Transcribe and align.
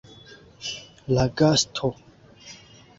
La 1.19 1.27
gasto. 1.43 1.95